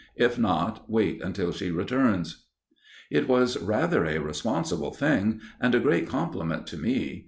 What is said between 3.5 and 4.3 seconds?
rather a